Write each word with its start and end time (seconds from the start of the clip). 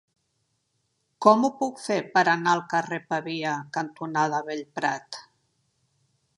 Com 1.25 1.45
ho 1.47 1.51
puc 1.59 1.81
fer 1.83 1.97
per 2.15 2.23
anar 2.33 2.55
al 2.55 2.63
carrer 2.73 3.01
Pavia 3.13 3.53
cantonada 3.79 4.43
Bellprat? 4.51 5.25